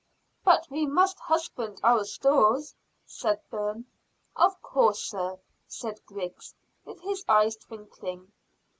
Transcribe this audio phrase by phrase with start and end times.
[0.43, 2.73] "But we must husband our stores,"
[3.05, 3.85] said Bourne.
[4.35, 8.31] "Of course, sir," said Griggs, with his eyes twinkling.